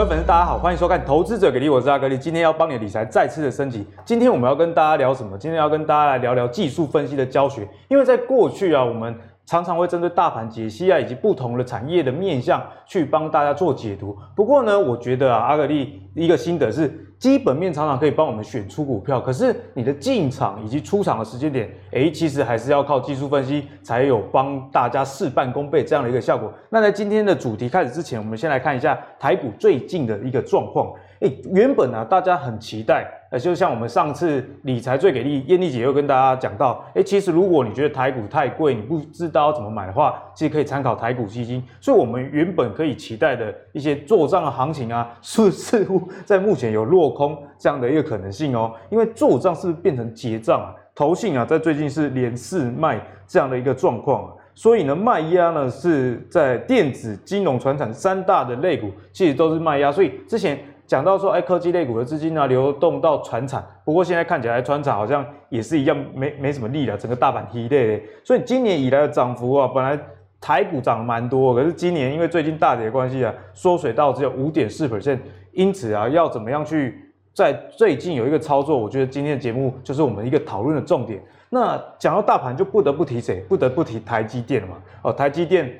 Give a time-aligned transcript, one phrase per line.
[0.00, 2.16] 各位粉丝，大家好，欢迎收看《投资者给力》，我是阿格力。
[2.16, 3.86] 今天要帮你的理财再次的升级。
[4.02, 5.36] 今天我们要跟大家聊什么？
[5.36, 7.68] 今天要跟大家来聊聊技术分析的教学。
[7.88, 14.16] 因为在过去啊，我们常常会针对大盘解析啊，以及不同的产业的面向去帮大家做解读。
[14.34, 17.09] 不过呢，我觉得啊，阿格力一个心得是。
[17.20, 26.50] 基本面常常可以帮我们选出股票，可是你的进场以及出场的时间点，诶，其实还是要靠技术分析才有帮大家事半功倍这样的一个效果。
[26.70, 30.94] 那在今天的主题开始之前，我们先来看一下台股最近的一个状况。
[31.18, 41.62] 诶，原本啊，大家很期待，呃，就像我们上次理财最给力，燕丽姐又跟大家讲到，诶，其实如果你觉得台股太贵，你不知道怎么买的话，其实可以参考台股基金。
[41.80, 48.72] 所以，我们原本可以期待的一些做账的行情啊，是似乎在目前有落空这样的一个可能性哦。
[48.90, 50.74] 因为做账是不是变成结账啊？
[50.92, 59.92] 投信啊，在最近是连四卖这样的一个状况，所以呢，卖压呢是在电子、金融、传产三大的类股，其实都是卖压。
[59.92, 60.58] 所以之前。
[60.90, 69.96] 讲到说，哎，科技类股的资金啊，流动到传产，不过现在看起来传产好像也是一样，没没什么力了，整个大盘低类，所以今年以来的涨幅啊，本来
[70.40, 75.20] 台股涨蛮多，可是今年因为最近大跌的关系啊，缩水到只有五点四 percent，
[75.52, 77.00] 因此啊，要怎么样去
[77.32, 81.22] 在最近有一个操作，我觉得今天的节目就是我们一个讨论的重点。
[81.50, 83.44] 那讲到大盘，就不得不提谁？
[83.48, 84.74] 不得不提台积电了嘛。
[85.02, 85.72] 哦，台积电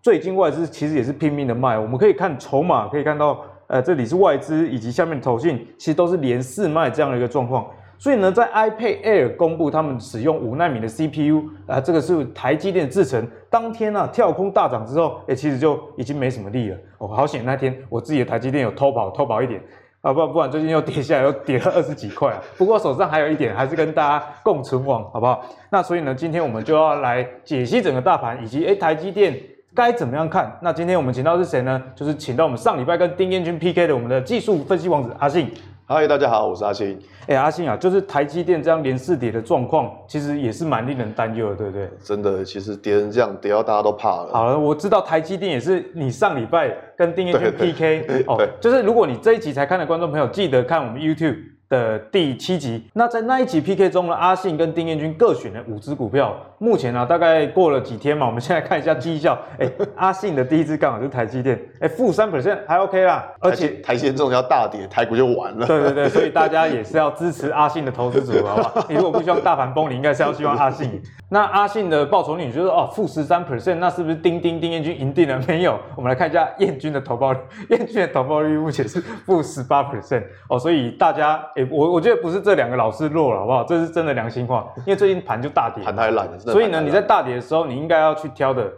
[0.00, 3.44] 最近外资其实也是拼命的卖，我们可以看筹码，可以看到。
[3.66, 7.66] 呃，这里是外资以及下面的投信，其实都是连四卖这样的一个状况。
[7.96, 16.76] 所以呢，在 iPad Air 公布他们使用五纳米的 CPU，啊、呃，这个是台积电制程，当天啊跳空大涨之后，哎，其实就已经没什么力了。
[16.98, 19.62] 哦，好险那天我自己的台积电有偷跑，偷跑一点
[20.02, 22.42] 啊，不不然最近又跌下来，又跌了二十几块啊。
[22.58, 25.42] 不过手上还有一点，还是跟大家共存亡，好不好？
[25.70, 29.34] 那所以呢，今天我们就要来解析整个大盘，以及哎台积电。
[29.74, 30.56] 该怎么样看？
[30.62, 31.82] 那今天我们请到的是谁呢？
[31.96, 35.50] 就是请到我们上礼拜跟丁彦军 PK 的我们的技术分析王子阿信。
[35.86, 36.96] 嗨，大家好，我是阿信。
[37.22, 41.90] 哎、欸，阿信啊，就是台积电这样连四跌的状况，其实也是蛮令人担忧的，对不对？
[42.02, 44.30] 真的，其实跌成这样，跌到大家都怕了。
[44.32, 51.53] 好了，我知道台积电也是你上礼拜跟丁彦军 PK 哦，就是如果你这一集才看的观众朋友，记得看我们 YouTube。
[51.68, 56.34] 的第七集，那在那一集 PK 中呢，阿信跟丁彦军各选了五只股票。
[56.58, 59.38] 目前呢、啊，大概过了几天嘛，我们现在看一下绩效。
[59.58, 63.26] 哎、欸，阿信的第一支刚好就是台积电，哎、欸，负三 percent 还 OK 啦。
[63.40, 65.66] 而且台积电这种要大跌，台股就完了。
[65.66, 68.86] 对对对，所以大家也是要支持阿信的投资组合，好不好？
[68.88, 71.02] 你如果不希望大盘崩，你应该是要希望阿信。
[71.34, 75.42] 那阿信的报酬率，你觉得哦，负十三 percent，那是不是丁丁丁彦军赢定了？
[75.48, 77.38] 没有，我们来看一下彦军的投报率，
[77.70, 82.34] 彦军的投报率目前是负十八 percent 哦，所以大家，诶、欸，我我觉得不是。
[82.34, 83.62] 是这两个老师弱了，好不好？
[83.62, 86.36] 这是真的良心话，因为最近盘就大跌，盘太烂了。
[86.36, 88.68] 所以呢，你在大跌的时候，你应该要去挑的，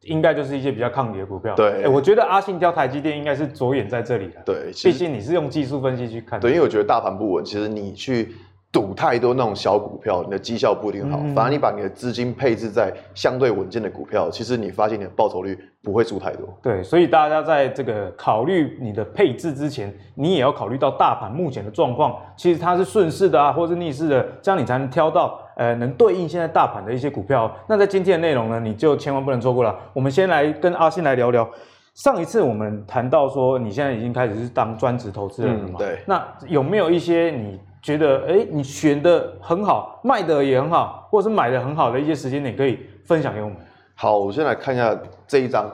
[0.00, 1.54] 应该就是一些比较抗跌的股票。
[1.54, 4.42] 对，欸、我觉得阿信挑台积电应该是着眼在这里的。
[4.44, 6.40] 对，毕竟你是用技术分析去看。
[6.40, 8.34] 对，因为我觉得大盘不稳，其实你去。
[8.74, 11.16] 赌太多那种小股票，你的绩效不一定好。
[11.32, 16.48] 反而你把你的资金配置在相对稳健的股票，其实你发现你的报酬率不会输太多。
[16.60, 22.16] 对，所以大家在这个考虑你的配置之前，你也要考虑到大盘目前的状况。
[22.36, 27.48] 其实它是顺势的啊，或是逆势的，这样你才能挑到呃能对应现在大盘的一些股票。
[27.68, 29.72] 那在今天的内容呢，你就千万不能错过了。
[29.92, 31.48] 我们先来跟阿信来聊聊。
[31.94, 35.78] 上一次我们谈到说，你现在已经开始是当专职投资人了嘛？
[35.78, 36.00] 对。
[36.06, 37.60] 那有没有一些你？
[37.84, 43.56] 觉得哎、欸，你选的很好，卖的也很好，或者是买的很好的一些时间点，可以分享给我们。
[43.94, 45.70] 好，我先来看一下这一张，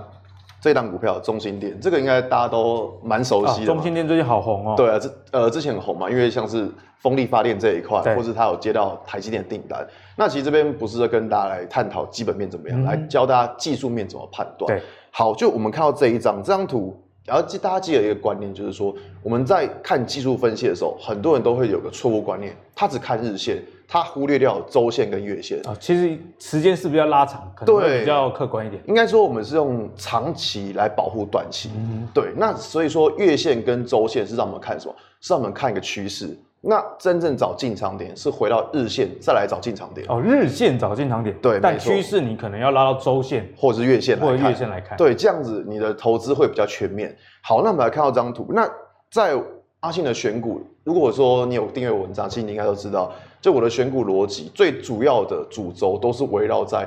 [0.60, 3.74] 这档股票中兴电，这个应该大家都蛮熟悉的、啊。
[3.74, 4.74] 中兴电最近好红哦。
[4.76, 9.86] 对啊，这呃之前很红嘛，因为像是风力发电这一块，或是它有接到台积电的订单。
[10.16, 14.66] 那其实这边不是跟大家来探讨基本面怎么样，嗯、来教大家技术面怎么判断。
[14.66, 14.82] 对，
[15.12, 17.00] 好，就我们看到这一张这张图。
[17.30, 18.92] 然后记大家记得一个观念，就是说
[19.22, 25.72] 我们在看技术分析的时候，很多人都会有个错误观念，他只看日线，他忽略掉周线跟月线啊。
[25.78, 28.82] 其实时间是不是要拉长，可能会比较客观一点。
[28.88, 31.70] 应该说我们是用长期来保护短期。
[31.76, 32.32] 嗯，对。
[32.36, 34.94] 那所以说月线跟周线是让我们看什么？
[35.20, 36.36] 是让我们看一个趋势。
[36.62, 47.16] 那真正找进场点是回到日线再来找进场点哦，日线找进场点，对，但趋势你可能要拉到周线或者是月线来看，或者月线来看，对，这样子你的投资会比较全面。
[47.40, 48.46] 好，那我们来看到这张图。
[48.50, 48.68] 那
[49.10, 49.34] 在
[49.80, 53.10] 阿信的选股，如果说你有订阅文章，其实你应该都知道，
[53.40, 56.86] 就我的选股逻辑，最主要的主轴都是围绕在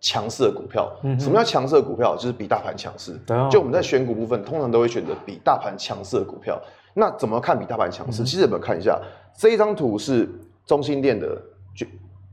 [0.00, 0.90] 强势的股票。
[1.04, 2.16] 嗯，什么叫强势的股票？
[2.16, 3.16] 就是比大盘强势。
[3.28, 3.48] 哦。
[3.48, 6.60] 就我们在选股部分，通常都会选择比大盘强势的股票。
[6.94, 8.22] 那怎么看比大盘强势？
[8.22, 8.98] 嗯、其实我们看一下
[9.36, 10.28] 这一张图是
[10.64, 11.36] 中心店的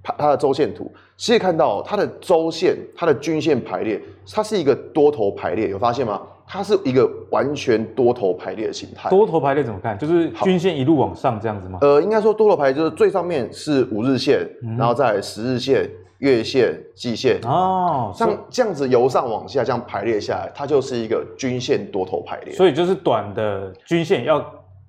[0.04, 6.22] 它的周线图，其实看到它的周线，它的均线排列，它是一个多头排列，有发现吗？
[6.48, 9.10] 它是一个完全多头排列的形态。
[9.10, 9.98] 多头排列怎么看？
[9.98, 11.78] 就是均线一路往上这样子吗？
[11.82, 15.90] 呃，应该说多头排列就是最上面是五日线，嗯、然后再十日线、
[16.22, 22.56] 月线、季线哦，像这样子由上往下这样排列下来，它就是一个均线多头排列。
[22.56, 24.40] 所以就是短的均线要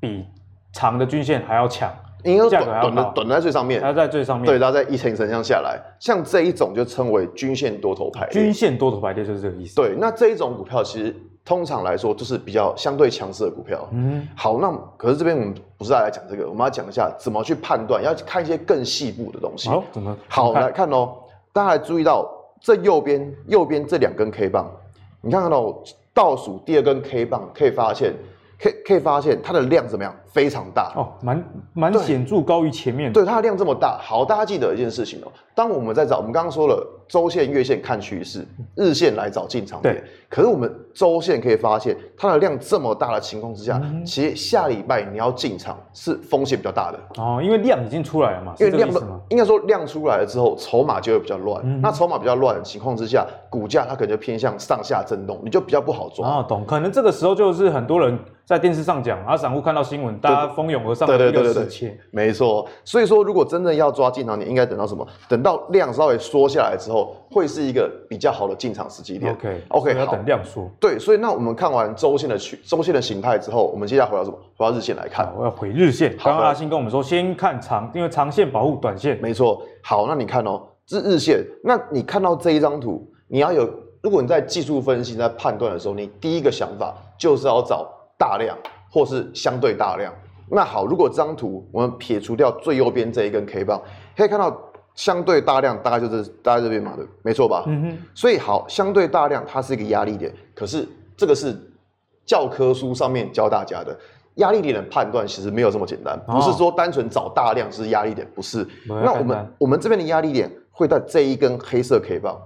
[0.00, 0.24] 比
[0.72, 1.90] 长的均线还要强。
[2.24, 8.30] 应该短短的短在最上面，它在最上面，对，它在一层一层这样下来，像这一种就称为均线多头排列。
[8.30, 9.74] 均线多头排列就是这个意思。
[9.74, 11.12] 对，那这一种股票其实
[11.44, 13.88] 通常来说就是比较相对强势的股票。
[13.90, 19.68] 嗯，好，那可是这边我们不是来讲这个，我们要讲一下怎么去判断，要看一些更细部的东西。
[19.68, 20.16] 好，怎么？
[20.28, 21.14] 好，来看哦，
[21.52, 24.70] 大家还注意到这右边右边这两根 K 棒，
[25.20, 25.82] 你看看到，
[26.14, 28.14] 倒数第二根 K 棒，可以发现。
[28.62, 30.14] 可以可以发现它的量怎么样？
[30.32, 31.44] 非常大哦，蛮
[31.74, 33.12] 蛮显著高于前面。
[33.12, 33.98] 对，它的量这么大。
[34.00, 35.30] 好，大家记得一件事情哦。
[35.54, 39.94] 当我们在找，我们刚刚说了周线、月线看趋势，日线来找进场点。
[39.94, 40.04] 对。
[40.30, 48.54] 可是我们周线可以发现，它的量这么大的情况之下，嗯、其实下礼拜你要进场是风险比较大的哦，因为量已经出来了嘛。
[48.58, 51.60] 因为量的应该说量出来了之后，筹码就会比较乱。
[51.62, 56.26] 嗯、那筹码比较乱的情况之下，股价它可能就偏向上下震动，你就比较不好抓。
[56.26, 56.64] 哦，懂。
[56.64, 58.18] 可能这个时候就是很多人。
[58.44, 61.92] 在电视上讲，啊，散户看到新闻，大家蜂拥而上的一个时期。
[62.10, 62.68] 没错。
[62.84, 65.06] 所以说，如果真的要抓进场点，应该等到什么？
[65.28, 69.32] 等到量稍微缩下来之后，会是一个比较好的进场时机点。
[69.32, 70.70] OK，OK，要等量缩。
[70.78, 74.38] 对，所以那我们看完周线的区、周线的形态之后，我们接下来回到什么？
[74.56, 75.32] 回到日线来看。
[75.36, 76.16] 我要回日线。
[76.22, 79.18] 刚刚阿新跟我们说，先看长，因为长线保护短线。
[79.20, 79.62] 没错。
[79.82, 81.44] 好，那你看哦，这日线。
[81.64, 83.68] 那你看到这一张图，你要有，
[84.02, 88.56] 如果你在技术分析、在判断的时候，你第一个想法就是要找大量。
[88.92, 90.12] 或是相对大量，
[90.50, 93.80] 那好，如果这张图我们撇除掉最右边这一根 K 棒，
[94.14, 94.54] 可以看到
[94.94, 97.64] 相对大量大概就是大概这边嘛，对，没错吧？
[97.66, 97.98] 嗯哼。
[98.14, 100.86] 所以好，相对大量它是一个压力点，可是
[101.16, 101.58] 这个是
[102.26, 103.98] 教科书上面教大家的
[104.34, 108.68] 压力点的判断，其实没有这么简单，不是说单纯找大量是压力点，不是。
[108.86, 112.38] 那我们我们这边的压力点会在这一根黑色 K 棒，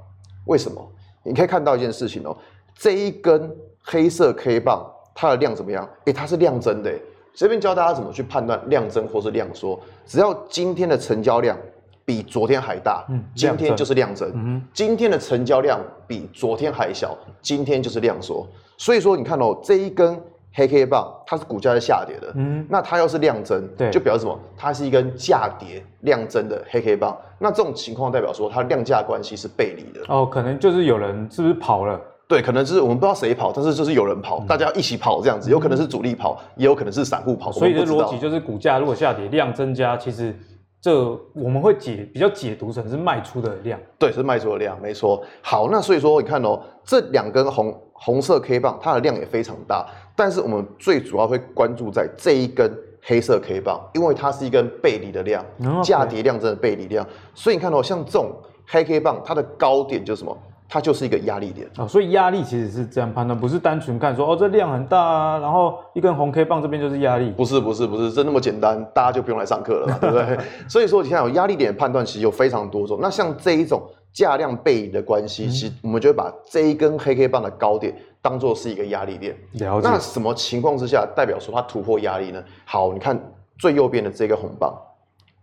[0.45, 0.93] 为什么？
[1.25, 2.37] 你可以看到一件事情哦，
[2.77, 3.51] 这一根
[3.83, 4.93] 黑色 K 棒。
[5.17, 5.89] 它的量怎么样？
[6.05, 6.93] 诶，它是量增的。
[7.35, 9.79] 这边教大家怎么去判断量增或是量缩。
[10.07, 11.57] 只要今天的成交量
[12.05, 14.31] 比昨天还大，嗯，今天就是量增。
[14.35, 18.47] 嗯，今天的成交量比昨天还小，今天就是量缩。
[18.79, 20.19] 所以说，你看哦，这一根
[20.55, 24.39] 黑 K 棒，它是股价在下跌的，嗯，那它要是量增，对，就表示什么？
[24.57, 27.17] 它是一根价跌量增的黑 K 棒。
[27.39, 30.01] 那这种情况代表说，它量价关系是背离的。
[30.09, 32.01] 哦，可能就是有人是不是跑了？
[32.29, 37.53] 对，可能就是我们不知道谁跑，但是就是有人跑，嗯、大家一起跑这样子，有可能是主力跑，嗯、也有可能是散户跑。
[37.53, 40.37] 所以的逻辑就是，股价如果下跌，量增加，其实
[40.81, 43.79] 这我们会解比较解读成是卖出的量。
[43.97, 45.23] 对，是卖出的量，没错。
[45.41, 49.87] 好，那所以说你看哦，这两根红红色 K 棒，它的量也非常大，
[50.17, 52.69] 但是我们最主要会关注在这一根
[53.03, 55.45] 黑色 K 棒，因为它是一根背离的量，
[55.81, 57.07] 价、嗯、跌量增的背离量。
[57.35, 58.33] 所以你看哦，像这种
[58.67, 60.37] 黑 K 棒，它的高点就是什么？
[60.69, 70.39] 它就是一个压力点哦，所以压力其实是这样判断，不是单纯看说哦，这量很大啊，然后一根红 K 棒这边就是压力，不是不是不是，这那么简单，大家就不用来上课了嘛，对不对？
[70.69, 79.37] 所以说你看有压力点判断其实有非常多种，那像这一种价量背离的关系，嗯、其实我们就会把这一根黑 K 棒的高点当做是一个压力点。
[79.53, 79.89] 了解。
[79.89, 82.43] 那什么情况之下代表说它突破压力呢？
[82.65, 83.17] 好，你看
[83.59, 84.75] 最右边的这个红棒，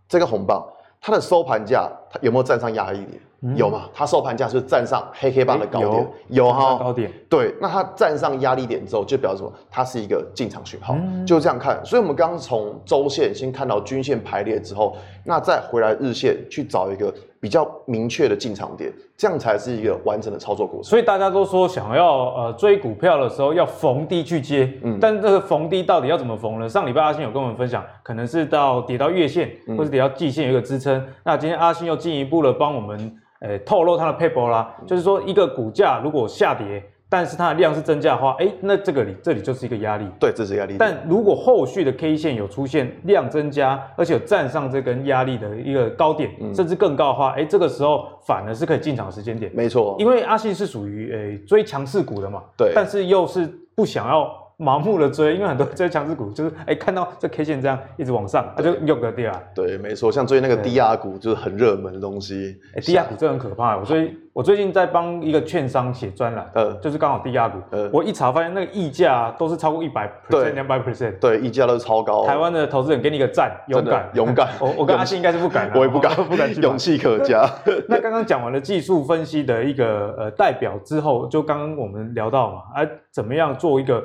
[0.06, 0.62] 这个红棒
[1.00, 3.20] 它的收盘价它有没有站上压力点？
[3.56, 3.88] 有嘛？
[3.92, 7.12] 它收盘价是站上黑黑棒的高点，有哈高点。
[7.28, 9.52] 对，那它站上压力点之后，就表示什么？
[9.70, 11.78] 它是一个进场讯号，嗯、就这样看。
[11.84, 17.12] 所以，我们刚刚从周线先看到均线排列之后，那再回来日线去找一个
[17.44, 20.84] 比较明确的进场点，这样才是一个完整的操作过程。
[20.84, 26.66] 所以大家都说想要呃追股票的时候要逢低去接，嗯，但这个逢低到底要怎么逢呢？
[26.66, 30.98] 上礼拜阿信有跟我们分享，可能是到跌到月线，或者跌到季线有一个支撑。
[30.98, 33.20] 嗯、那今天阿信又进一步的帮我们。
[33.40, 36.82] 呃，透露他的 paper 啦，就是说一个股价如果下跌，
[37.14, 40.04] 但是它的量是增加的话，哎，那这个里这里就是一个压力。
[40.18, 40.74] 对，这是压力。
[40.76, 49.48] 但如果后续的 K 线有出现量增加，而且有站上这根压力的一个高点，嗯、甚至更高的话，哎，这个时候反而是可以进场的时间点。
[49.54, 59.32] 没错，因为阿信是属于诶追强势股的嘛，对，但是又是不想要盲目的追，因为很多追强势股就是哎、欸、看到这 K 线这样一直往上，它就用得掉。
[59.54, 62.56] 对，没错，像追那个低压股就是很热门的东西。
[62.76, 63.76] 哎，低压股这很可怕。
[63.76, 72.24] 我最我最近在帮一个券商写专栏，呃，就是刚好低压股，呃，我一查发现那个溢价都是超过一百 percent、两百 percent，对，溢价都是超高。
[72.24, 74.48] 台湾的投资人给你一个赞，勇敢，勇敢。
[74.60, 76.60] 我我跟阿信应该是不敢， 我也不敢， 不敢去。
[76.60, 77.48] 勇气可嘉。
[77.88, 84.02] 那刚刚讲完了技术分析的一个呃代表之后，就刚刚我们聊到嘛，哎，怎么样做一个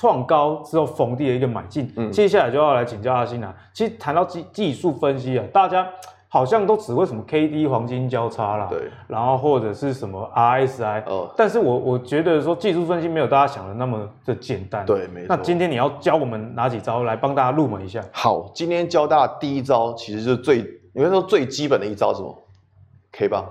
[0.00, 1.92] 创高之后逢低的一个买进？
[1.96, 3.54] 嗯，接下来就要来请教阿信了。
[3.74, 5.86] 其实谈到技技术分析啊，大家。
[6.32, 15.26] 好像都只会什么 K D 黄金交叉啦，对，然后或者是什么 R S I，哦，但是我我觉得说技术分析没有大家想的那么的简单，对，没错。
[15.28, 18.00] 那今天你要教我们哪几招来帮大家入门一下？
[18.12, 20.58] 好，今天教大家第一招，其实就是最，
[20.94, 22.32] 应该说最基本的一招什么
[23.10, 23.44] ？K 棒。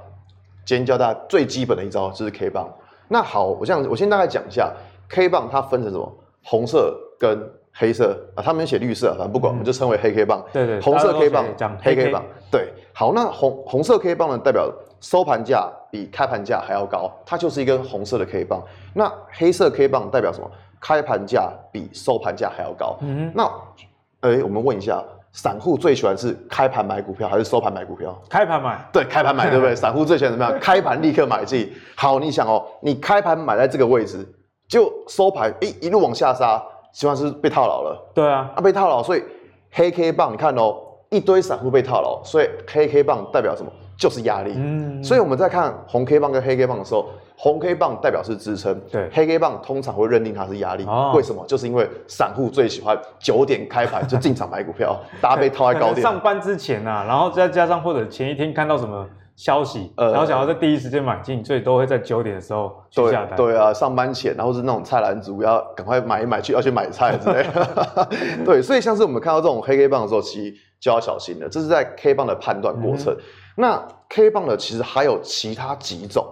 [0.63, 2.65] 今天教大家最基本的一招就是 K 棒。
[3.09, 4.71] 那好，我这样，我先大概讲一下
[5.09, 6.09] K 棒它分成什么？
[6.49, 7.39] 红色跟。
[7.71, 10.43] 黑色啊，他们写绿色，反正不管，嗯、我们就称为黑 K 棒。
[10.51, 11.45] 对对，红色 K 棒，
[11.81, 12.25] 黑 K 棒。
[12.51, 18.61] 对，好，那红红色 K 棒呢，代表收盘价比开盘价还要高，它就是一根红色的 K 棒。
[18.93, 20.51] 那黑色 K 棒代表什么？
[20.81, 22.97] 开盘价比收盘价还要高。
[23.01, 23.43] 嗯，那，
[24.21, 25.01] 哎、欸，我们问一下，
[25.31, 28.19] 散户最喜欢是开盘买股票还是收盘买股票？
[28.29, 28.83] 开盘买。
[28.91, 29.73] 对，开盘买，对不对？
[29.77, 30.59] 散户最喜欢怎么样？
[30.59, 31.71] 开盘立刻买进。
[31.95, 34.27] 好，你想哦，你开盘买在这个位置，
[34.69, 36.63] 就收盘，哎、欸，一路往下杀。
[36.91, 39.23] 希望是被套牢了，对啊，啊被套牢，所以
[39.69, 40.75] 黑 K 棒，你看哦，
[41.09, 43.71] 一堆散户被套牢，所以黑 K 棒代表什么？
[43.95, 44.53] 就是压力。
[44.55, 47.05] 嗯，所以我们在看红 K 棒跟黑 K 棒的时候，
[47.37, 50.83] 红 K 棒代表是支撑，对，黑 K 棒通常会认定它是压力。
[50.85, 51.45] 哦，为什么？
[51.45, 56.01] 就是因为散户最喜欢九点开盘 就进场买股票，大家被套在高点。
[56.01, 59.07] 上班之前啊，然后再加上或者前一天看到什么。
[59.39, 63.37] 消息，呃，然后想要在第一时间买进，所以都会在九点的时候去下单。
[63.37, 68.09] 对啊，上班前，然后是那种菜篮族要赶快买一买去， 要去买菜之类的。
[68.43, 71.47] 对，所以像是我们看到这种黑 K 棒的时候，其实就要小心了。
[71.47, 73.13] 这是在 K 棒的判断过程。
[73.13, 73.19] 嗯、
[73.55, 76.27] 那 K 棒的，其实还有其他几种，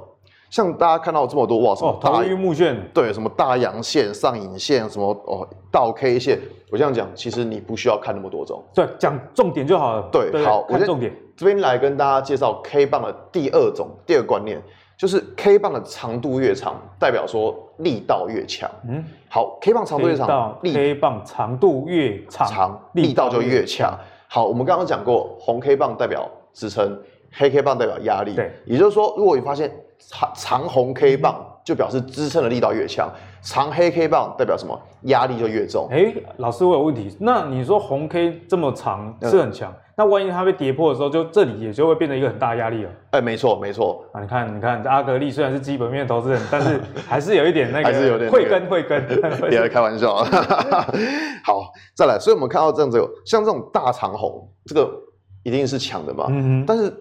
[0.58, 6.40] 像大家看到这么多哇，什么大玉木线，对，什么大阳线、上影线，什么哦倒 K 线。
[6.72, 10.10] 我这样讲，其实你不需要看那么多种，对，讲重点就好了。
[10.12, 11.16] 对，对好，看重点。
[11.36, 14.60] 这边来跟大家介绍 K 棒的第二种，第二个观念
[14.98, 18.68] 就是 K 棒的长度越长，代表说力道越强。
[18.90, 23.96] 嗯，好，K 棒长度越长，K 棒长度越长，长力道就越强。
[24.28, 27.00] 好，我们刚刚讲过，红 K 棒代表支撑，
[27.38, 28.34] 黑 K 棒代表压力。
[28.34, 33.10] 对，也就是说，如果你发现长长红 K 棒，就表示支撑的力道越强。
[33.42, 34.78] 长黑 K 棒代表什么？
[35.04, 35.88] 压力就越重。
[35.90, 37.16] 哎、欸，老师，我有问题。
[37.20, 42.90] 那你说红 K 这么长是很强，嗯、那万一它被跌破的时候，就这里也就会变成一个很大压力了。
[43.12, 44.04] 哎、欸，没错，没错。
[44.12, 49.08] 啊，你看，你看，阿格力虽然是基本面投资人，但是 还是有一点那个，还是有点会跟会跟。
[49.48, 50.16] 别来开玩笑。
[51.46, 52.18] 好，再来。
[52.20, 54.92] 所以我们看到这样子，像这种大长红，这个
[55.44, 56.26] 一定是强的嘛。
[56.30, 56.66] 嗯哼。
[56.66, 56.92] 但是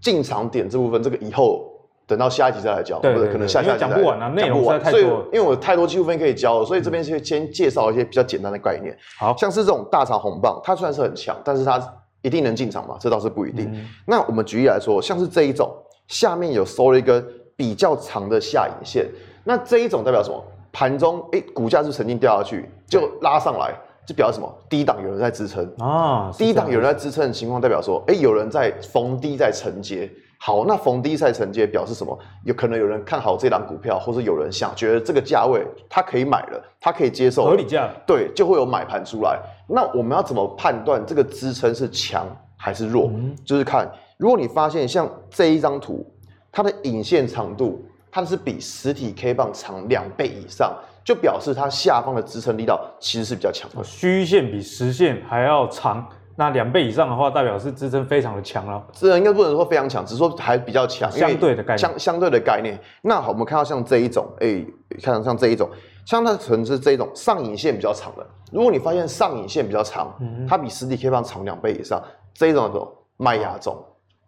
[0.00, 1.72] 进场点这部分，这个以后。
[2.08, 5.00] 等到下一集再来教，对，对，对，可能下下集讲不完啊，内容实在太多。
[5.00, 8.96] 所以，因为我太多技术分可以教了，所以这边先先介绍一些比较简单的概念。
[9.18, 11.82] 好，像是这种大长红棒，它虽然是很强，但是它
[12.22, 12.96] 一定能进场吗？
[13.00, 13.68] 这倒是不一定。
[13.72, 15.68] 嗯、那我们举例来说，像是这一种，
[16.06, 17.26] 下面有收了一根
[17.56, 19.04] 比较长的下影线，
[19.42, 20.40] 那这一种代表什么？
[20.70, 23.74] 盘中哎、欸，股价是曾经掉下去，就拉上来，
[24.06, 24.58] 就表示什么？
[24.70, 30.10] 低档有人在支撑啊，低档有人在支撑的情况，代表说，哎、欸，有人在逢低在承接。
[30.38, 32.16] 好，那逢低在承接表示什么？
[32.44, 39.40] 有可能有人看好这档股票，或者有人想觉得这个价位他可以买了，他可以接受合理价，对，就会有买盘出来。
[39.66, 43.10] 那我们要怎么判断这个支撑是强还是弱？
[43.14, 46.06] 嗯、就是看，如果你发现像这一张图，
[46.52, 47.82] 它的影线长度
[48.12, 53.84] 它是比实体 K 棒长两倍以上，就表示它下方的支撑力道其实是比较强的。
[53.84, 56.04] 虚线比实线还要长。
[56.38, 58.84] 那两倍以上的话，代表是支撑非常的强了。
[58.92, 61.78] 这应该不能说非常强，只是说还比较强，相对的概念。
[61.78, 62.78] 相相对的概念。
[63.00, 64.66] 那好，我们看到像这一种，哎、欸，
[65.02, 65.66] 看像这一种，
[66.04, 68.26] 像它可能是这一种上影线比较长的。
[68.52, 72.02] 如果你发现上影线比较长，嗯、它比实体 K 棒长两倍以上，
[72.34, 72.86] 这一种什么
[73.16, 73.82] 卖压重，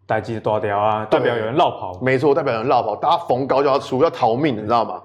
[0.07, 1.99] 待机多掉啊，代表有人绕跑。
[2.01, 5.03] 没错，代表有人绕跑，大家逢高就要出，要逃命，你知道吗？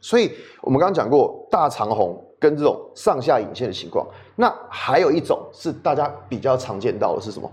[0.00, 4.06] 所以我们刚刚讲过大长虹跟这种上下影线的情况。
[4.36, 7.50] 那还有一种是大家比较常见到的是什么？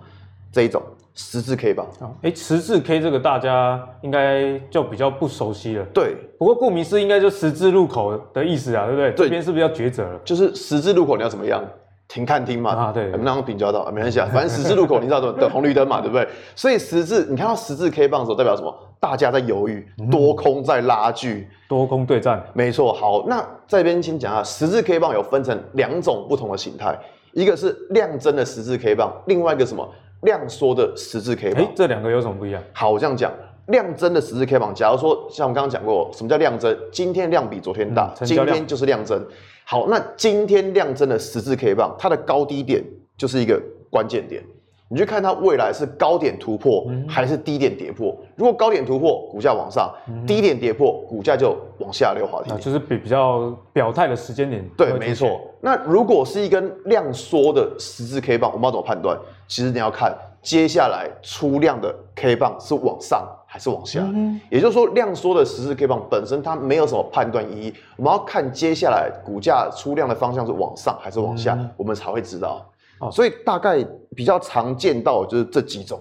[0.49, 0.81] 这一种
[1.13, 1.85] 十字 K 棒。
[2.21, 5.85] 哎、欸，十字 K 这个大家应该就比较不熟悉了。
[5.93, 9.11] 对，不过顾名思义，应该就十字路口的意思啊，对不对？
[9.11, 10.19] 对，这边是不是要抉择了？
[10.23, 11.63] 就是十字路口你要怎么样？
[12.07, 16.27] 停看听嘛，啊对，那张平交道啊，没关系啊，反正十字路口你知道怎么等红绿灯嘛，对不对？
[16.55, 18.73] 所以十字，你看到十字 K 棒的时候代表什么？
[18.99, 22.93] 大家在犹豫，多空在拉锯，嗯，多空对战，没错。
[22.93, 26.97] 好，那这边先讲下十字 K 棒有分成两种不同的形态，
[27.33, 29.87] 一个是量增的十字 K 棒，另外一个什么
[30.21, 31.63] 量缩的十字 K 棒。
[31.63, 32.63] 哎，这两个有什么不一样？
[32.73, 33.31] 好，我这样讲。
[33.67, 36.75] 量增的十字 K 棒，假如说像我们刚刚讲过，什么叫量增？
[36.91, 39.25] 今天量比昨天大，嗯、今天就是量增。
[39.65, 42.83] 好，那今天量增的十字 K 棒，它的高低点
[43.17, 44.43] 就是一个关键点。
[44.89, 48.17] 你去看它未来是高点突破还是低点跌破。
[48.37, 49.93] 如果高点突破，股价往上；
[50.25, 52.51] 低点跌破，股价就往下溜滑梯。
[52.51, 54.65] 啊，就是比比较表态的时间点。
[54.77, 55.41] 对，没错。
[55.59, 59.19] 那如果是一根量缩的十字 K 棒，我们要怎么判断？
[59.45, 64.01] 其实你要看接下来出量的 K 棒是往上还是往下。
[64.13, 64.39] 嗯。
[64.51, 67.73] 也就是说，量缩的十字 K 棒本身它没有什么判断意义。
[67.95, 72.63] 我们要看接下来股价出量的方向是往上还是往下，我们才会知道。
[72.99, 73.83] 哦，所以大概
[74.15, 75.99] 比较常见到的就是这几种。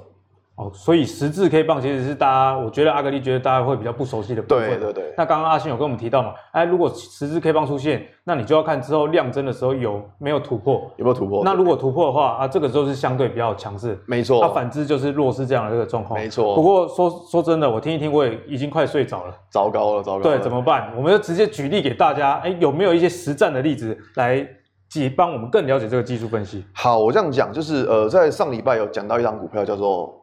[0.57, 4.69] 哦，所以十字 K 棒其实是大家，我觉得阿格力觉得大家会比较不熟悉的部分。
[4.71, 5.15] 对对对。
[5.15, 11.45] 那刚刚阿信有跟我们提到嘛，哎，如果十字 K 棒出现，那你就要看之后量增的时候有没有突破，有没有突破。
[11.45, 13.99] 那如果突破的话啊，这个时候是相对比较强势。
[14.07, 14.41] 没错。
[14.41, 16.19] 那反之就是弱势这样的这个状况。
[16.19, 16.55] 没错。
[16.55, 19.35] 不过说说真的，我听一听，我也已经快睡着了。
[19.51, 20.23] 糟糕了，糟糕了。
[20.23, 20.91] 对，怎么办？
[20.97, 24.49] 我们就直接举例给大家，哎，有没有一些实战的例子来？
[24.89, 26.65] 即帮我们更了解这个技术分析。
[26.73, 30.15] 好，我这样讲就是，呃，在上礼拜有讲到一张股票叫做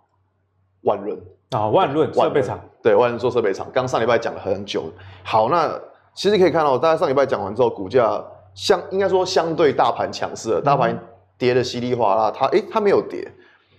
[0.84, 1.20] 万润
[1.52, 3.68] 啊，万润设备厂，对，万润做设备厂。
[3.74, 4.86] 刚上礼拜讲了很久。
[5.24, 5.70] 好，那
[6.14, 8.24] 其实可以看到，大家上礼拜讲完之后，股价
[8.54, 10.98] 相应该说相对大盘强势了，大盘
[11.38, 13.28] 跌的稀里哗啦，它诶它没有跌。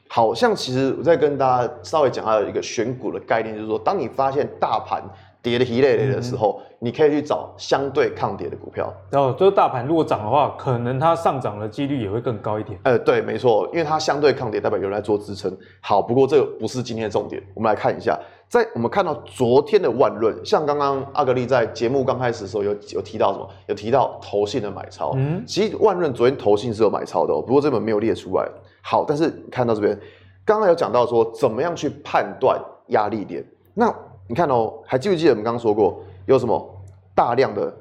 [0.08, 5.02] 好像其实我在跟大家稍微讲下一个选股的概念，就是说，当你发现大盘。
[5.44, 8.90] 跌的一累累的时候，嗯，你可以去找相对抗跌的股票。
[9.10, 12.80] 然后，就是大盘如果涨的话，可能它上涨的几率也会更高一点。
[12.84, 15.54] 呃，对，没错，因为它相对抗跌，代表有人来做支撑。
[15.82, 17.42] 好，不过这个不是今天的重点。
[17.52, 23.46] 我们来看一下，在我们看到昨天的万润，像刚刚阿格力在节目刚开始的时候有有提到什么？
[23.66, 25.12] 有提到投信的买超。
[25.16, 28.48] 嗯，其实万润昨天投信是有买超的，不过这本没有列出来。
[28.80, 29.94] 好，但是看到这边，
[30.42, 32.58] 刚刚有讲到说怎么样去判断
[32.88, 33.44] 压力点。
[33.76, 33.94] 那
[34.26, 36.82] 你看哦，还记不记得我们刚刚说过有什么
[37.14, 37.72] 大量的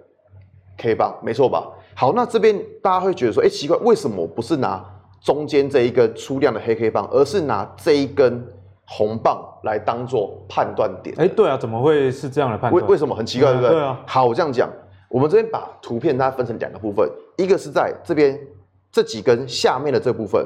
[0.78, 1.66] K 棒，没错吧？
[1.96, 4.84] 好，那这边大家会觉得说，哎，奇怪，为什么我不是拿
[5.22, 8.46] 中间这一根粗量的黑 K 棒，而是拿这一根
[8.86, 11.16] 红棒来当做判断点？
[11.18, 12.84] 哎，对啊，怎么会是这样的判断？
[12.84, 13.72] 为为什么很奇怪，对不对？
[13.72, 14.02] 对啊。
[14.06, 14.70] 好，我这样讲，
[15.08, 18.38] 我们这边把图片它分成两个部分，一个是在这边
[18.92, 20.46] 这几根下面的这部分，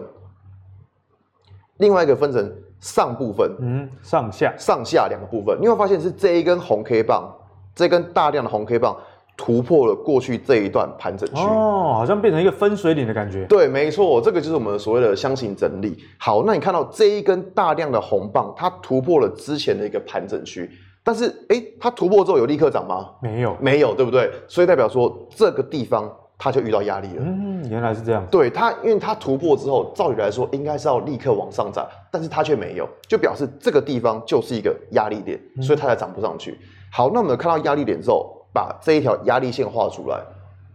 [1.77, 2.55] 另外一个分成。
[2.79, 7.33] 上部分，嗯，上下上下两个部分，你会发现是这一根红 K 棒，
[7.75, 8.95] 这根大量的红 K 棒
[9.35, 13.45] 突破了过去这一段盘整区，哦，好像变成一个分水岭的感觉。
[13.45, 15.97] 对，没错，这个就是我们所谓的箱型整理。
[16.17, 20.69] 好，那你看到这一根大量的红棒，它突破了之前的一个盘整区，
[21.03, 23.09] 但是，哎，它突破之后有立刻涨吗？
[23.21, 24.31] 没有，没有，对不对？
[24.47, 26.11] 所以代表说这个地方。
[26.37, 27.23] 它就遇到压力了。
[27.25, 28.25] 嗯，原来是这样。
[28.29, 36.59] 对他，因为他突破之后，照理来说应该是要立刻往上涨，但是他却没有，就表示这个地方就是一个压力点，所以它才涨不上去。
[36.91, 40.21] 好，那我们看到压力点之后，把这一条压力线画出来，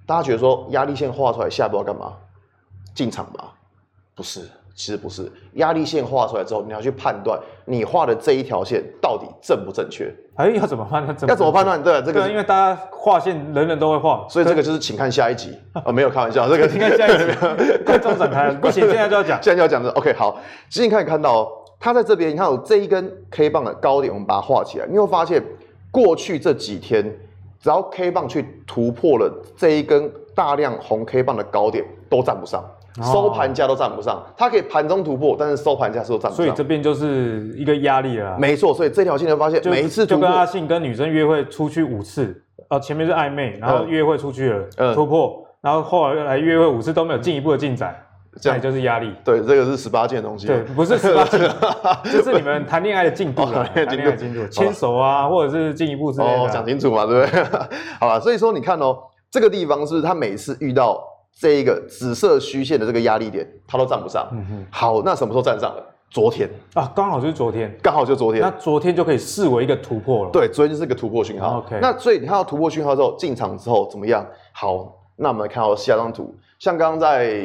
[0.05, 2.13] 大家觉得说压力线画出来下一步要干嘛？
[2.95, 3.45] 进场吗？
[4.15, 4.49] 不是。
[4.75, 10.13] 其实不是，压力线画出来之后，你要去判断你画的这一条线到底正不正确。
[10.37, 11.17] 哎，要怎么判断？
[11.29, 11.83] 要怎么判断？
[11.83, 17.25] 对，这个因为大家画线人人都会画，所以这个就是请看下一集啊、哦，没有开玩笑，这个 请看下一集，
[17.85, 21.47] 快中展开了，不行，现在就要讲，现在就要讲这 OK，好，其实你可以看到
[21.79, 25.43] 它在这边，你看有这一根 K 棒的高点，我们把它画起来，你会发现
[25.91, 27.05] 过去这几天，
[27.61, 32.65] 只要 K 棒去突破了这一根大量红 K 棒的高点，都站不上。
[33.01, 36.45] 收盘价都站不上，它可以盘中突破，但是收盘价是都站不上。
[36.45, 38.37] 所以这边就是一个压力了。
[38.39, 47.97] 没错，所以这条线就发现每一次，就跟阿信跟女生约会出去五次，呃，前面是暧昧，然后约会出去了，嗯、突破，然后后来来约会五次都没有进一步的进展，
[48.41, 49.11] 这样就是压力。
[49.25, 50.47] 对，这个是十八禁的东西。
[50.47, 51.41] 对，不是十八件，
[52.13, 53.65] 就是你们谈恋爱的进度，谈
[53.97, 56.33] 恋爱进度，牵手啊，或者是进一步之类的。
[56.43, 57.43] 哦，讲清楚嘛，对不对？
[57.99, 58.99] 好吧，所以说你看哦，
[59.31, 61.03] 这个地方是他每次遇到？
[61.39, 64.29] 这一个紫色虚线的这个压力点，它都站不上。
[64.33, 64.67] 嗯哼。
[64.71, 65.89] 好，那什么时候站上了？
[66.11, 68.43] 昨天啊，刚好就是昨天，刚好就昨天。
[68.43, 70.31] 那昨天就可以视为一个突破了。
[70.31, 71.61] 对，昨天就是一个突破讯号。
[71.61, 71.79] OK。
[71.81, 74.27] 那所以你看到突破讯号之后，进场之后怎么样？
[74.53, 77.43] 好，那我们来看到下张图，像刚刚在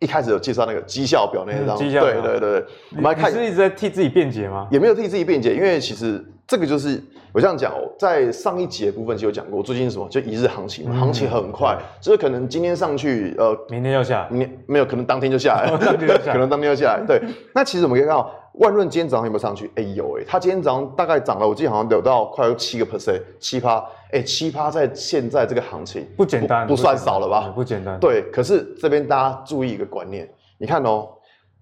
[0.00, 1.74] 一开始有介绍那个绩效表那张。
[1.78, 2.12] 绩、嗯、效表。
[2.12, 2.66] 对对对对。
[2.90, 3.32] 我们来看。
[3.32, 4.68] 你是一直在替自己辩解吗？
[4.70, 7.02] 也没有替自己辩解，因为其实这个就是
[7.32, 15.70] 我这样讲哦，在上一集的部分就有讲过，最近什么就一日行情嘛，嗯、行情很快，就是可能今天上去，呃，明天要下，明天没有可能当天就下来，
[16.22, 17.02] 可能当天就下来。
[17.06, 17.20] 对，
[17.54, 19.70] 那其实我们可以看到万润今天早上有没有上去？
[19.74, 27.50] 哎有哎，它今天早上大概涨了，我记得好像有到快有七个 percent，七趴，哎七趴在现在这个行情不简单不，不算少了吧？
[27.54, 27.98] 不简单。
[27.98, 30.28] 对，可是这边大家注意一个观念，
[30.58, 31.08] 你看哦。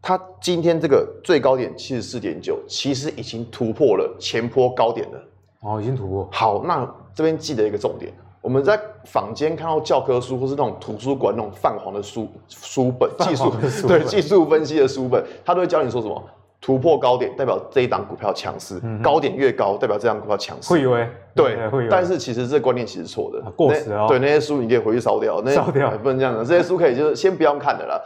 [0.03, 5.19] 它今天这个最高点七十四点九，其实已经突破了前坡高点了。
[5.61, 6.29] 哦，已经突破。
[6.33, 6.85] 好，那
[7.15, 13.53] 这边记得一个重点，我们在坊间看到教科书或是那种图书馆那种泛黄的书书本， 技术
[13.87, 16.21] 对技术分析的书本，它都会教你说什么？
[16.61, 20.73] 突破高点代表这一档股票强势，嗯、高点越高代表这档股票强势。
[20.73, 24.07] 会以为对，会但是其实这个观念其实错的，过时哦。
[24.09, 26.45] 对，那些书你可以回去烧掉，那 烧掉，不能这样的。
[26.45, 28.01] 这些书可以就是先不用看的了。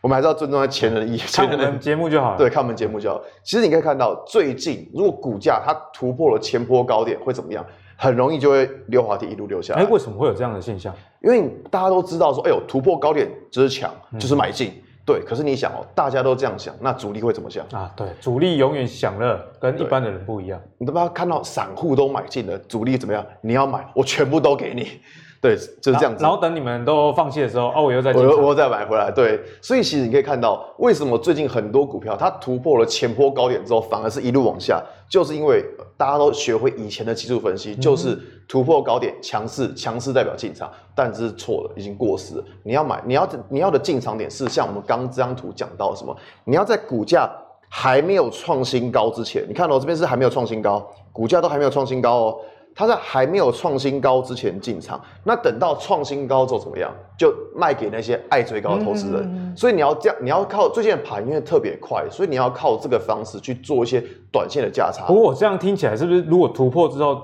[0.00, 1.26] 我们还是要尊重他前人的意见。
[1.46, 2.38] 看我们 节目就好了。
[2.38, 3.20] 对，看我们节目就好。
[3.42, 7.64] 其实你可以看到，最近如果股价它突破了前波高点，会怎么样？
[8.00, 9.82] 很容易就会溜滑梯一路溜下来。
[9.82, 10.94] 哎，为什么会有这样的现象？
[11.20, 14.68] 因为大家都知道说，哎呦，突破高点就是强，就是买进。
[14.68, 17.90] 嗯、对，可是你想哦，大家都这样想，那主力会怎么想啊？
[17.96, 20.60] 对，主力永远想了跟一般的人不一样。
[20.78, 23.26] 你都不要看到散户都买进了，主力怎么样？
[23.40, 25.00] 你要买，我全部都给你。
[25.40, 26.22] 对，就是这样子。
[26.22, 29.08] 然后等你们都放弃的时候，哦，我又再我又我又再买回来。
[29.10, 35.64] 对，所以其实你可以看到，为什么最近很多股票它突破了前波高点之后，反而是一路往下，就是因为
[35.96, 42.44] 大家都学会以前的技术分析，就是突破高点强势，强势代表进场，但这是错的，已经过时了。
[42.64, 46.16] 你要买，你要你要的进场点是像我们刚刚这张图讲到什么？
[46.42, 47.30] 你要在股价
[47.68, 52.38] 还没有创新高之前，你看哦，这边是还没有创新高，股价都还没有创新高哦。
[52.74, 56.92] 它在还没有创新高之前进场，那等到创新高之后怎么样？
[57.18, 59.22] 就卖给那些爱追高的投资人。
[59.24, 65.06] 嗯、所以你要这样，你要靠最近的盘因为特别快，所以你要靠这个方式去做一些短线的价差。
[65.06, 67.20] 不过我这样听起来是不是，如果突破之后，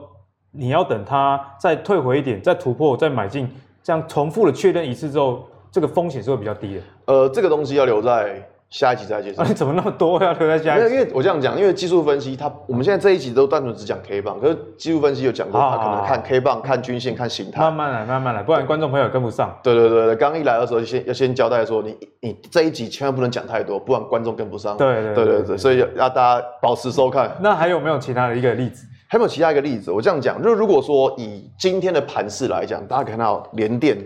[0.50, 3.48] 你要等它再退回一点，再突破再买进，
[3.82, 6.80] 这样重复的确认一次之后，这个风险是会比较低的。
[7.06, 8.42] 呃，这个东西要留在。
[8.70, 9.44] 下一集再介绍。
[9.44, 10.94] 你、啊、怎么那么多要留在下一集？
[10.94, 17.60] 因为我这样讲，因为技术分析它，我们现在这一集都单纯只讲 K 棒，可是技术分析有讲过，他可能看 K 棒、看均线、看形态。
[17.60, 19.56] 慢慢来，慢慢来，不然观众朋友跟不上。
[19.62, 24.76] 对对对对，刚一来的时候先要先交代说，你你这一集千万不能讲太多，不然观众跟不上。
[24.76, 27.30] 对对对对，对所以要大家保持收看。
[27.40, 28.86] 那还有没有其他的一个例子？
[29.06, 29.92] 还有没有其他一个例子？
[29.92, 33.96] 我这样讲，就如果说以今天的盘势来讲，大家看到联电，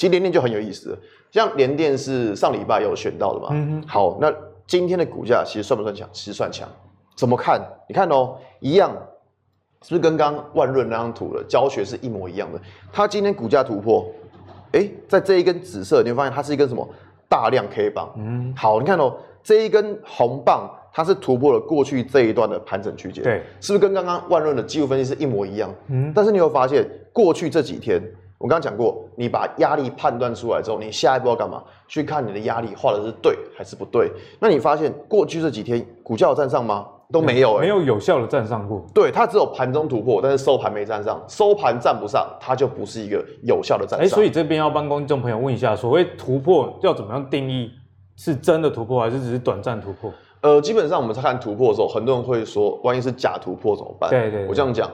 [0.00, 0.98] 其实联电就很有意思，
[1.30, 3.48] 像联电是上礼拜有选到的嘛。
[3.50, 3.86] 嗯哼。
[3.86, 4.32] 好，那。
[4.66, 6.08] 今天的股价其实算不算强？
[6.12, 6.66] 其实算强。
[7.16, 7.60] 怎么看？
[7.88, 8.92] 你看哦，一样，
[9.82, 12.60] 是不是跟刚刚万润那张图的教学是一模一样的？
[12.92, 14.06] 它今天股价突破，
[14.70, 16.88] 哎，在这一根紫色，你会发现它是一根什么
[17.28, 18.10] 大量 K 棒？
[18.16, 23.24] 嗯，好，你看哦，这一根红棒，它是突破了过去这一段的盘整区间。
[23.24, 25.68] 对，是不是跟刚刚万润的技术分析是一模一样？
[25.88, 28.00] 嗯，但是你会发现过去这几天。
[28.40, 31.62] 我刚刚讲过，你把压力判断出来之后，你下一步要干嘛？
[31.86, 34.10] 去看你的压力画的是对还是不对？
[34.40, 36.88] 那你发现过去这几天股价有站上吗？
[37.12, 38.82] 都没有、欸，没有有效的站上过。
[38.94, 44.00] 对，它只有盘中突破，但是收盘没站上，收盘站不上，它就不是一个有效的站上。
[44.00, 47.70] 哎、欸，所以这边要帮观众朋友问一下，所谓突破要怎么样定义？
[48.16, 50.10] 是真的突破还是只是短暂突破？
[50.40, 54.08] 呃，基本上我们在看突破的时候，很多人会说，万一是假突破怎么办？
[54.08, 54.90] 对对，对，我这样讲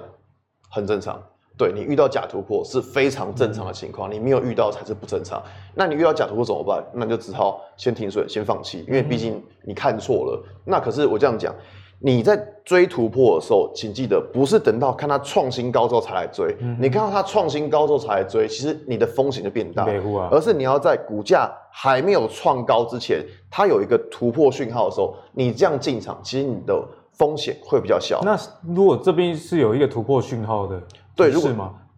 [0.70, 1.22] 很正常。
[1.58, 5.42] 对，你遇到假突破是非常正常的情况，你没有遇到才是不正常。
[5.74, 6.84] 那你遇到假突破怎么办？
[6.92, 10.44] 那就只好先停损，先放弃，因为毕竟你看错了。
[10.64, 11.54] 那可是我这样讲，
[11.98, 16.54] 你在追突破的时候，请记得不是等到看它创新高之后才来追。
[16.78, 19.86] 你看到它创新高之后才来追，其实你的风险就变大。
[20.30, 28.20] 而是你要在股价还没有创高之前，它有一个突破讯号的时候，你这样进场，其实你的风险会比较小。
[28.22, 28.38] 那
[28.74, 30.78] 如果这边是有一个突破讯号的？
[31.16, 31.50] 对，如果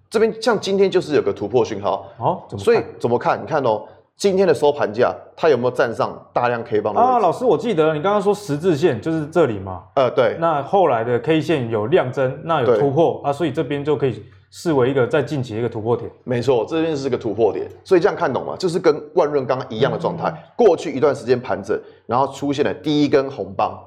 [0.08, 3.38] 这边像今天就是有个突破讯号，哦，所以怎么看？
[3.42, 3.84] 你看哦，
[4.16, 7.18] 今天的收盘价它有没有站上大量 K 棒啊？
[7.18, 9.82] 老师，我记得你刚刚说十字线就是这里嘛？
[9.96, 10.38] 呃，对。
[10.40, 16.10] 那后来的 K 线有量增，那有突破啊，所以这边就可以视为一个在近期的一个突破点。
[16.24, 18.56] 没错，这边是个突破点，所以这样看懂吗？
[18.58, 23.78] 就是跟万润刚刚一样的状态，嗯、过去一段时间盘整，然后出现了第一根红棒。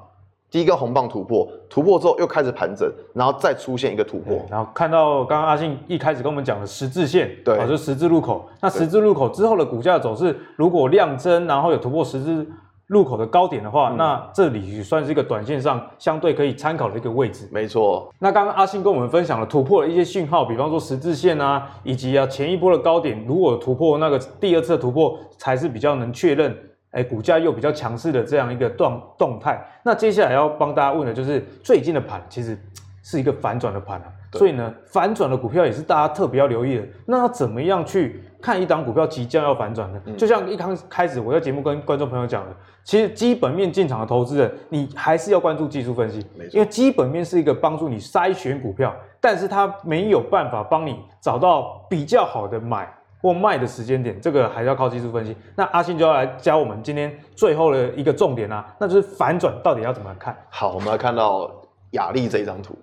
[0.52, 8.46] 第一个红棒突破，突破之后又开始盘整，然后再出现一个突破，然后看到刚刚阿信一开始跟我们讲的十字线，对，就十字路口。
[8.60, 12.46] 那十字路口之后的股价走势，如果量增，然后有突破十字
[12.88, 17.48] 路口的高点的话，嗯、那这里算是一个短线上相对可以参考的一个位置。
[17.50, 18.12] 没错。
[18.18, 26.54] 那刚刚阿信跟我们分享了突破的一些讯号，比方说十字线啊，以及啊前一波的高点，如果突破那个第二次的突破，才是比较能确认。
[26.92, 32.56] 哎，股价又比较强势的这样一个动动态，那接下来要帮大家问的就是最近的盘，其实
[33.02, 36.84] 是一个反转的盘啊，所以呢，反转的股票也是大家特别要留意的。
[37.04, 40.00] 那要怎么样去看一档股票即将要反转呢？
[40.04, 52.88] 嗯、就像一刚开始我在节目跟观众朋友讲的，其实基本面进场的投资人，你还是要关注技术分析，因为基本面是一个帮助你筛选股票，但是它没有办法帮你找到比较好的买
[53.22, 55.34] 或卖的时间点，这个还是要靠技术分析。
[55.56, 60.36] 那阿信就要来教我们今天最后的一个重点啊，那就是反转到底要怎么看？
[60.50, 61.50] 好，我们来看到
[61.92, 62.76] 雅力这一张图。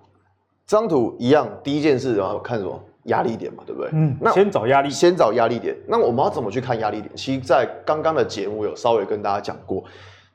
[0.66, 3.90] 这张图一样，第一件事然后看什么压力点嘛，对不对？
[3.92, 5.76] 嗯，那先找压力，先找压力点。
[5.86, 7.10] 那我们要怎么去看压力点？
[7.14, 9.84] 其实，在刚刚的节目有稍微跟大家讲过，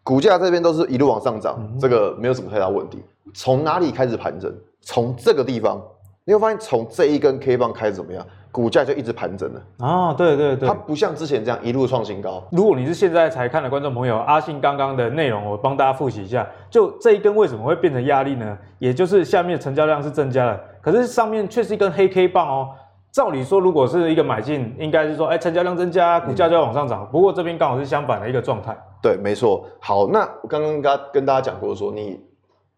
[0.03, 3.01] 股价这边都是一路往上涨，嗯、这个没有什么太大问题。
[3.33, 4.53] 从哪里开始盘整？
[4.81, 5.81] 从这个地方，
[6.25, 8.25] 你会发现从这一根 K 棒开始怎么样？
[8.51, 10.13] 股价就一直盘整了啊！
[10.13, 12.41] 对对对，它不像之前这样一路创新高。
[12.51, 18.57] 如果你是现在才看的观众朋友，阿信刚刚的内容我帮大家复习一下，就这一根为什么会变成压力呢？
[18.79, 22.69] 也就是下面成交量是增加了，可是上面却是一根黑 K 棒哦。
[23.11, 27.03] 照理说，如果是一个买进，应该是说，哎，成交量增加，股价就要往上涨。
[27.03, 28.75] 嗯、不过这边刚好是相反的一个状态。
[29.01, 29.65] 对，没错。
[29.79, 32.19] 好，那我刚刚跟跟大家讲过说，你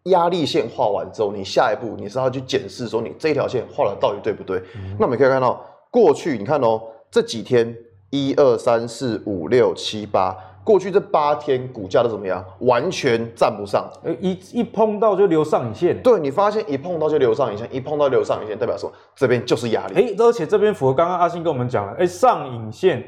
[0.10, 4.58] 压力线画完之后，你下一步你是要去检视说，你这条线画的到底对不对？
[4.76, 5.66] 嗯、那我们可以看到。
[5.90, 7.76] 过去你看哦，这几天
[8.10, 12.44] 一二三四五六七八，过去这八天股价都怎么样？
[12.60, 13.90] 完全站不上，
[14.20, 16.00] 一一碰到就留上影线。
[16.04, 19.96] 对，你发现一碰到就留上影线，一碰到留上影线，代表说这边就是压力。
[19.96, 23.04] 哎，而且这边符合刚刚阿信跟我们讲了，哎，上影线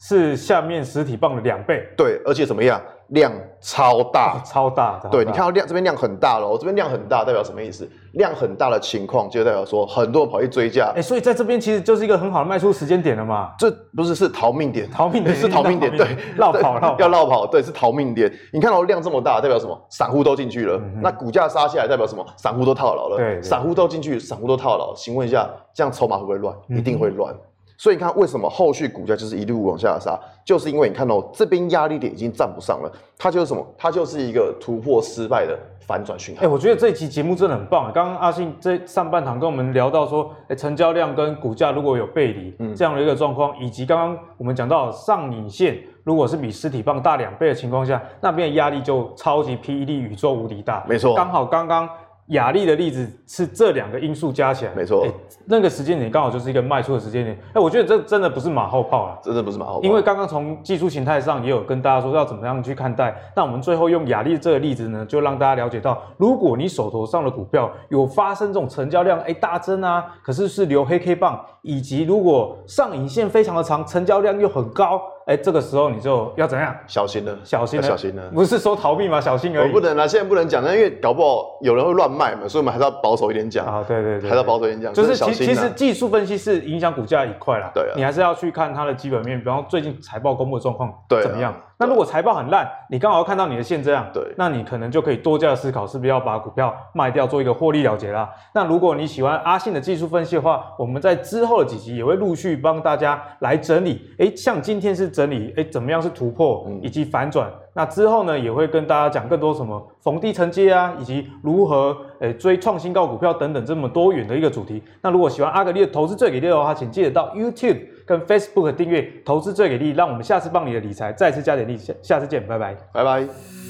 [0.00, 1.86] 是下面实体棒的两倍。
[1.96, 2.82] 对，而且怎么样？
[3.08, 7.88] 量超大，超大，对，你看到量这边量很大了，我，这边量很大代表什么意思？
[8.12, 13.52] 量很大的情况就代表说很多人跑去追价，哎，所以在这边其实就是一个很好的卖出时间点了嘛。
[13.58, 18.32] 这不是是逃命点，逃命点 是逃命点，对，绕跑绕要绕跑，对，是逃命点。
[18.52, 19.78] 你看到量这么大，代表什么？
[19.90, 22.24] 散户都进去了，那股价杀下来代表什么？
[22.36, 24.94] 散户都套牢了，对，散户都进去，散户都套牢。
[24.94, 26.54] 请问一下，这样筹码会不会乱？
[26.68, 27.34] 一定会乱。
[27.76, 30.18] 所以你看，为什么后续股价就是一路往下杀？
[30.44, 33.66] 就是因为你看到这边压力点已经站不上了，它就是什么？
[33.76, 36.42] 它就是一个突破失败的反转讯号。
[36.42, 37.90] 哎，我觉得这一期节目真的很棒。
[37.92, 50.84] 刚刚阿信在上半场跟我们聊到说，哎，成交量跟股价如果有背离，嗯，这样的一个状况，以及刚刚我们讲到上影线如果是比实体棒大两倍的情况下，那边的压力就超级霹雳宇宙无敌大。
[50.88, 51.88] 没错，刚好刚刚。
[52.28, 55.06] 亚力的例子是这两个因素加起来，没错，
[55.46, 57.38] 那个时间点刚好就是一个卖出的时间点。
[57.52, 59.82] 哎，我觉得这真的不是马后炮啊，真的不是马后炮。
[59.82, 63.14] 因为刚刚从技术形态上也有跟大家说要怎么样去看待。
[63.36, 75.02] 那我们最后用雅丽这个例子呢，就让大家了解到，如果你手头上的股票有发生这种成交量哎大增啊，可是是留黑 K 棒，以及如果上影线非常的长，成交量又很高。
[75.26, 76.74] 哎，这个时候你就要怎样？
[76.86, 78.22] 小心了，小心了，小心了。
[78.34, 79.20] 不是说逃避吗？
[79.20, 79.68] 小心而已。
[79.68, 83.82] 我不能啊，现在不能讲，因为搞不好有人会乱卖嘛，所以我们还是要保守一点讲啊。
[83.88, 84.92] 对对对，还是要保守一点讲。
[84.92, 87.70] 就是其其实技术分析是影响股价一块啦。
[87.74, 87.94] 对啊。
[87.96, 91.54] 你还是要去看它的基本面，比方说最近财报公布的状况怎么样。
[91.76, 98.30] 那如果财报很烂，你刚好看到你的线这样，对，那你可能就可以多加思考，是不是要把股票卖掉，做一个获利了结啦。
[98.52, 104.08] 那如果你喜欢阿信的技术分析的话，我们在之后的几集也会陆续帮大家来整理。
[104.18, 107.48] 哎，像今天是整理，哎，怎么样是突破以及反转？
[107.48, 114.80] 嗯、那之后呢，也会跟大家讲更多什么逢低承接啊，以及如何诶追创新高股票等等这么多元的一个主题。
[115.02, 117.93] 那如果喜欢阿格力的投资最给力的话，请记得到 YouTube。
[118.04, 123.63] 跟 Facebook 订阅投资最给力，让我们下次帮你的理财再次加点力，下下次见，拜拜，拜拜。